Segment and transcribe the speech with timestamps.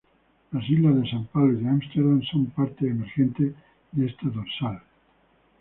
[0.51, 3.53] Las islas de San Pablo y de Ámsterdam son partes emergentes
[3.91, 4.81] de esta dorsal.